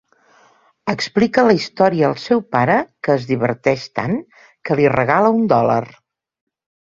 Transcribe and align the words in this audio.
Explica 0.93 1.43
la 1.47 1.53
història 1.57 2.07
al 2.07 2.17
seu 2.23 2.41
pare 2.55 2.77
que 3.07 3.13
es 3.17 3.27
diverteix 3.33 3.85
tant 4.01 4.17
que 4.71 4.79
li 4.81 4.89
regala 4.95 5.31
un 5.39 5.47
dòlar. 5.55 5.81